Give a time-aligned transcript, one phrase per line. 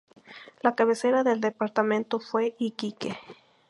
[0.63, 3.19] La cabecera del departamento fue Iquique.